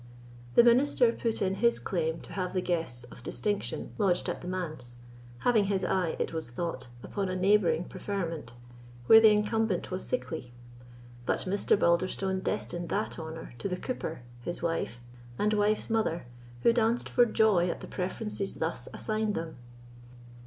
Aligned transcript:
The 0.55 0.63
minister 0.63 1.11
put 1.13 1.43
in 1.43 1.53
his 1.61 1.77
claim 1.77 2.21
to 2.21 2.33
have 2.33 2.53
the 2.53 2.61
guests 2.63 3.03
of 3.11 3.21
distinction 3.21 3.93
lodged 3.99 4.27
at 4.29 4.41
the 4.41 4.47
manse, 4.47 4.97
having 5.41 5.65
his 5.65 5.85
eye, 5.85 6.15
it 6.17 6.33
was 6.33 6.49
thought, 6.49 6.87
upon 7.03 7.29
a 7.29 7.35
neighbouring 7.35 7.83
preferment, 7.83 8.55
where 9.05 9.19
the 9.19 9.29
incumbent 9.29 9.91
was 9.91 10.03
sickly; 10.03 10.53
but 11.27 11.41
Mr. 11.41 11.77
Balderstone 11.77 12.39
destined 12.41 12.89
that 12.89 13.19
honour 13.19 13.53
to 13.59 13.69
the 13.69 13.77
cooper, 13.77 14.23
his 14.39 14.63
wife, 14.63 15.01
and 15.37 15.53
wife's 15.53 15.87
mother, 15.87 16.25
who 16.63 16.73
danced 16.73 17.07
for 17.07 17.23
joy 17.27 17.69
at 17.69 17.81
the 17.81 17.87
preferences 17.87 18.55
thus 18.55 18.89
assigned 18.95 19.35
them. 19.35 19.57